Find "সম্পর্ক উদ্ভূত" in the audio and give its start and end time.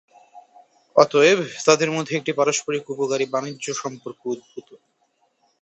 3.81-4.69